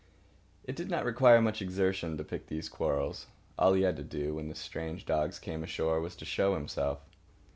It 0.63 0.75
did 0.75 0.89
not 0.89 1.05
require 1.05 1.43
much 1.43 1.61
exertion 1.61 2.17
to 2.17 2.23
pick 2.23 2.47
these 2.47 2.69
quarrels. 2.69 3.27
All 3.59 3.73
he 3.73 3.83
had 3.83 3.97
to 3.97 4.03
do, 4.03 4.33
when 4.33 4.47
the 4.47 4.55
strange 4.55 5.05
dogs 5.05 5.37
came 5.37 5.63
ashore, 5.63 5.99
was 6.01 6.15
to 6.15 6.25
show 6.25 6.55
himself. 6.55 7.01